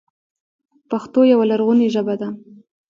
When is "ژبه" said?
1.93-2.15